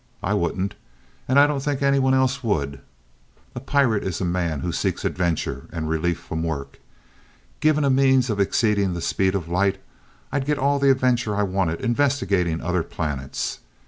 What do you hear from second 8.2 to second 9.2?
of exceeding the